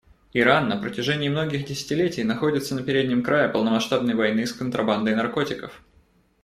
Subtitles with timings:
[0.33, 5.79] Иран на протяжении многих десятилетий находится на переднем крае полномасштабной войны с контрабандой наркотиков.